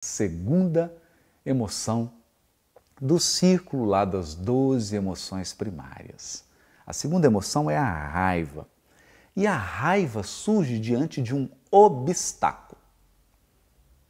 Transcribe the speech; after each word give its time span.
segunda 0.00 0.94
emoção 1.44 2.12
do 3.00 3.20
círculo 3.20 3.84
lá 3.84 4.04
das 4.04 4.34
12 4.34 4.96
emoções 4.96 5.52
primárias. 5.52 6.44
A 6.86 6.92
segunda 6.92 7.26
emoção 7.26 7.70
é 7.70 7.76
a 7.76 8.08
raiva. 8.08 8.66
E 9.36 9.46
a 9.46 9.56
raiva 9.56 10.22
surge 10.22 10.78
diante 10.78 11.22
de 11.22 11.34
um 11.34 11.48
obstáculo. 11.70 12.80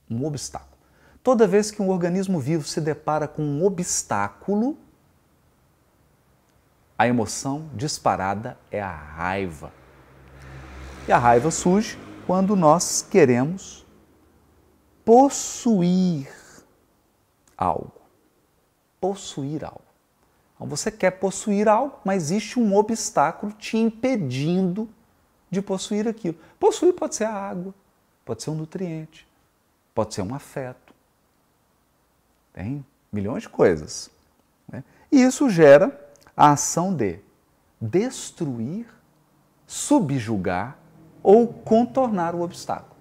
Um 0.08 0.24
obstáculo. 0.24 0.78
Toda 1.22 1.46
vez 1.46 1.70
que 1.70 1.82
um 1.82 1.90
organismo 1.90 2.40
vivo 2.40 2.66
se 2.66 2.80
depara 2.80 3.28
com 3.28 3.42
um 3.42 3.64
obstáculo, 3.64 4.78
a 6.96 7.06
emoção 7.06 7.68
disparada 7.74 8.58
é 8.70 8.80
a 8.80 8.94
raiva. 8.94 9.72
E 11.06 11.12
a 11.12 11.18
raiva 11.18 11.50
surge 11.50 11.98
quando 12.26 12.56
nós 12.56 13.06
queremos 13.08 13.86
possuir 15.10 16.32
algo. 17.58 18.00
Possuir 19.00 19.64
algo. 19.64 19.82
Então 20.54 20.68
você 20.68 20.88
quer 20.88 21.10
possuir 21.10 21.68
algo, 21.68 21.98
mas 22.04 22.30
existe 22.30 22.60
um 22.60 22.76
obstáculo 22.76 23.50
te 23.50 23.76
impedindo 23.76 24.88
de 25.50 25.60
possuir 25.60 26.06
aquilo. 26.06 26.38
Possuir 26.60 26.94
pode 26.94 27.16
ser 27.16 27.24
a 27.24 27.34
água, 27.34 27.74
pode 28.24 28.40
ser 28.40 28.50
um 28.50 28.54
nutriente, 28.54 29.26
pode 29.92 30.14
ser 30.14 30.22
um 30.22 30.32
afeto. 30.32 30.94
Tem 32.52 32.86
milhões 33.10 33.42
de 33.42 33.48
coisas. 33.48 34.08
Né? 34.68 34.84
E 35.10 35.20
isso 35.20 35.50
gera 35.50 36.08
a 36.36 36.52
ação 36.52 36.94
de 36.94 37.18
destruir, 37.80 38.86
subjugar 39.66 40.78
ou 41.20 41.48
contornar 41.48 42.32
o 42.32 42.42
obstáculo. 42.42 42.99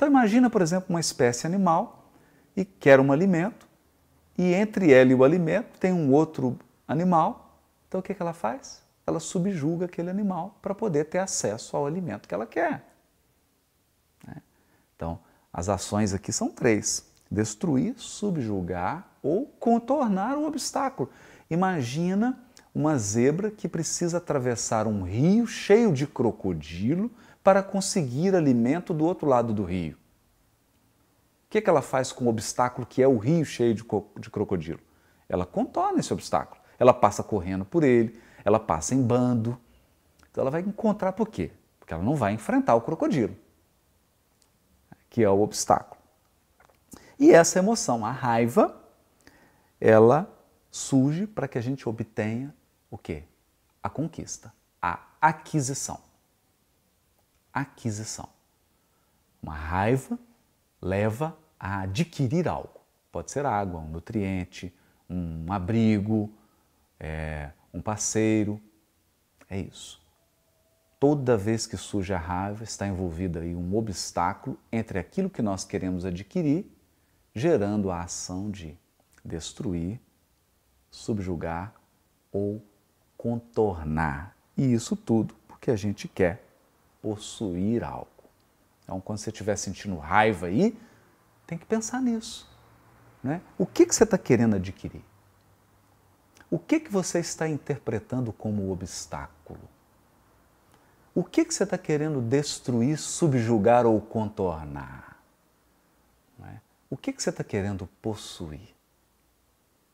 Então 0.00 0.08
imagina, 0.08 0.48
por 0.48 0.62
exemplo, 0.62 0.86
uma 0.88 0.98
espécie 0.98 1.46
animal 1.46 2.10
e 2.56 2.64
quer 2.64 2.98
um 2.98 3.12
alimento, 3.12 3.68
e 4.38 4.54
entre 4.54 4.90
ela 4.90 5.10
e 5.10 5.14
o 5.14 5.22
alimento 5.22 5.78
tem 5.78 5.92
um 5.92 6.10
outro 6.10 6.58
animal, 6.88 7.60
então 7.86 8.00
o 8.00 8.02
que, 8.02 8.14
que 8.14 8.22
ela 8.22 8.32
faz? 8.32 8.82
Ela 9.06 9.20
subjuga 9.20 9.84
aquele 9.84 10.08
animal 10.08 10.58
para 10.62 10.74
poder 10.74 11.04
ter 11.04 11.18
acesso 11.18 11.76
ao 11.76 11.86
alimento 11.86 12.26
que 12.26 12.34
ela 12.34 12.46
quer. 12.46 12.82
Né? 14.26 14.36
Então, 14.96 15.20
as 15.52 15.68
ações 15.68 16.14
aqui 16.14 16.32
são 16.32 16.48
três: 16.48 17.06
destruir, 17.30 17.92
subjugar 17.98 19.06
ou 19.22 19.48
contornar 19.60 20.38
o 20.38 20.46
obstáculo. 20.46 21.10
Imagina 21.50 22.42
uma 22.80 22.96
zebra 22.98 23.50
que 23.50 23.68
precisa 23.68 24.18
atravessar 24.18 24.86
um 24.86 25.02
rio 25.02 25.46
cheio 25.46 25.92
de 25.92 26.06
crocodilo 26.06 27.10
para 27.42 27.62
conseguir 27.62 28.34
alimento 28.34 28.92
do 28.92 29.04
outro 29.04 29.28
lado 29.28 29.52
do 29.52 29.64
rio. 29.64 29.94
O 29.94 31.50
que, 31.50 31.60
que 31.60 31.68
ela 31.70 31.82
faz 31.82 32.12
com 32.12 32.26
o 32.26 32.28
obstáculo 32.28 32.86
que 32.86 33.02
é 33.02 33.08
o 33.08 33.18
rio 33.18 33.44
cheio 33.44 33.74
de, 33.74 33.84
de 34.18 34.30
crocodilo? 34.30 34.80
Ela 35.28 35.44
contorna 35.44 36.00
esse 36.00 36.12
obstáculo 36.12 36.60
ela 36.80 36.94
passa 36.94 37.22
correndo 37.22 37.66
por 37.66 37.84
ele, 37.84 38.18
ela 38.42 38.58
passa 38.58 38.94
em 38.94 39.02
bando. 39.02 39.60
Então 40.30 40.40
ela 40.40 40.50
vai 40.50 40.62
encontrar 40.62 41.12
por 41.12 41.28
quê? 41.28 41.52
Porque 41.78 41.92
ela 41.92 42.02
não 42.02 42.16
vai 42.16 42.32
enfrentar 42.32 42.74
o 42.74 42.80
crocodilo, 42.80 43.36
que 45.10 45.22
é 45.22 45.28
o 45.28 45.42
obstáculo. 45.42 46.00
E 47.18 47.32
essa 47.32 47.58
emoção, 47.58 48.04
a 48.06 48.10
raiva, 48.10 48.74
ela 49.78 50.34
surge 50.70 51.26
para 51.26 51.46
que 51.46 51.58
a 51.58 51.60
gente 51.60 51.86
obtenha 51.86 52.54
o 52.90 52.98
quê? 52.98 53.24
A 53.82 53.88
conquista, 53.88 54.52
a 54.80 55.06
aquisição. 55.20 56.00
Aquisição. 57.52 58.28
Uma 59.42 59.54
raiva 59.54 60.18
leva 60.80 61.36
a 61.58 61.80
adquirir 61.80 62.48
algo. 62.48 62.80
Pode 63.12 63.30
ser 63.30 63.46
água, 63.46 63.80
um 63.80 63.88
nutriente, 63.88 64.74
um 65.08 65.52
abrigo, 65.52 66.32
é, 66.98 67.50
um 67.72 67.80
parceiro. 67.80 68.60
É 69.48 69.58
isso. 69.58 70.00
Toda 70.98 71.36
vez 71.36 71.66
que 71.66 71.76
surge 71.76 72.12
a 72.12 72.18
raiva, 72.18 72.62
está 72.62 72.86
envolvido 72.86 73.38
aí 73.38 73.54
um 73.54 73.74
obstáculo 73.74 74.58
entre 74.70 74.98
aquilo 74.98 75.30
que 75.30 75.40
nós 75.40 75.64
queremos 75.64 76.04
adquirir, 76.04 76.70
gerando 77.34 77.90
a 77.90 78.02
ação 78.02 78.50
de 78.50 78.78
destruir, 79.24 80.00
subjugar 80.90 81.74
ou 82.30 82.62
contornar. 83.20 84.34
E 84.56 84.72
isso 84.72 84.96
tudo 84.96 85.34
porque 85.46 85.70
a 85.70 85.76
gente 85.76 86.08
quer 86.08 86.42
possuir 87.02 87.84
algo. 87.84 88.08
Então, 88.82 88.98
quando 88.98 89.18
você 89.18 89.28
estiver 89.28 89.56
sentindo 89.56 89.98
raiva 89.98 90.46
aí, 90.46 90.74
tem 91.46 91.58
que 91.58 91.66
pensar 91.66 92.00
nisso. 92.00 92.48
Né? 93.22 93.42
O 93.58 93.66
que, 93.66 93.84
que 93.84 93.94
você 93.94 94.04
está 94.04 94.16
querendo 94.16 94.56
adquirir? 94.56 95.04
O 96.50 96.58
que, 96.58 96.80
que 96.80 96.90
você 96.90 97.18
está 97.18 97.46
interpretando 97.46 98.32
como 98.32 98.72
obstáculo? 98.72 99.60
O 101.14 101.22
que, 101.22 101.44
que 101.44 101.52
você 101.52 101.64
está 101.64 101.76
querendo 101.76 102.22
destruir, 102.22 102.96
subjugar 102.96 103.84
ou 103.84 104.00
contornar? 104.00 105.22
É? 106.42 106.56
O 106.88 106.96
que, 106.96 107.12
que 107.12 107.22
você 107.22 107.28
está 107.28 107.44
querendo 107.44 107.86
possuir? 108.00 108.74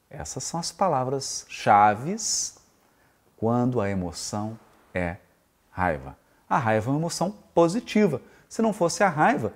Essas 0.09 0.44
são 0.44 0.60
as 0.60 0.70
palavras 0.70 1.44
chaves 1.48 2.65
quando 3.36 3.80
a 3.80 3.88
emoção 3.91 4.58
é 4.94 5.16
raiva. 5.70 6.16
A 6.48 6.58
raiva 6.58 6.91
é 6.91 6.92
uma 6.92 7.00
emoção 7.00 7.34
positiva. 7.54 8.20
Se 8.48 8.62
não 8.62 8.72
fosse 8.72 9.02
a 9.02 9.08
raiva, 9.08 9.52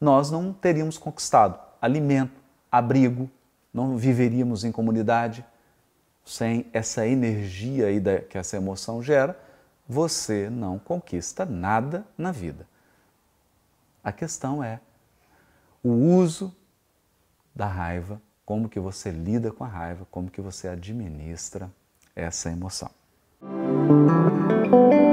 nós 0.00 0.30
não 0.30 0.52
teríamos 0.52 0.98
conquistado 0.98 1.58
alimento, 1.84 2.40
abrigo, 2.72 3.30
não 3.72 3.98
viveríamos 3.98 4.64
em 4.64 4.72
comunidade, 4.72 5.44
sem 6.24 6.66
essa 6.72 7.06
energia 7.06 7.86
aí 7.88 8.00
que 8.30 8.38
essa 8.38 8.56
emoção 8.56 9.02
gera, 9.02 9.38
você 9.86 10.48
não 10.48 10.78
conquista 10.78 11.44
nada 11.44 12.06
na 12.16 12.32
vida. 12.32 12.66
A 14.02 14.10
questão 14.10 14.64
é 14.64 14.80
o 15.82 15.90
uso 15.90 16.56
da 17.54 17.66
raiva, 17.66 18.20
como 18.46 18.68
que 18.68 18.80
você 18.80 19.10
lida 19.10 19.52
com 19.52 19.64
a 19.64 19.68
raiva, 19.68 20.06
como 20.10 20.30
que 20.30 20.40
você 20.40 20.66
administra 20.66 21.70
essa 22.16 22.50
emoção. 22.50 22.90
Thank 23.86 24.94
you. 24.94 25.03